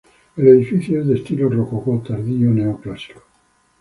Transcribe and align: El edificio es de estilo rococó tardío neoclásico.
El 0.35 0.47
edificio 0.47 1.01
es 1.01 1.07
de 1.07 1.13
estilo 1.13 1.47
rococó 1.47 1.99
tardío 1.99 2.49
neoclásico. 2.49 3.21